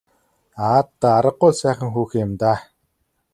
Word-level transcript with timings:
Аа 0.67 0.79
даа 0.99 1.15
аргагүй 1.19 1.51
л 1.53 1.57
сайхан 1.61 1.89
хүүхэн 1.93 2.21
юм 2.25 2.31
даа. 2.41 2.57